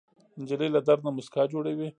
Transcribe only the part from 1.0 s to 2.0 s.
نه موسکا جوړوي.